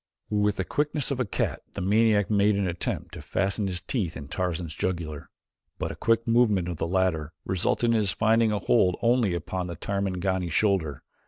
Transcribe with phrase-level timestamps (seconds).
[0.31, 4.17] With the quickness of a cat the maniac made an attempt to fasten his teeth
[4.17, 5.29] in Tarzan's jugular,
[5.77, 9.67] but a quick movement of the latter resulted in his finding a hold only upon
[9.67, 11.03] the Tarmangani's shoulder.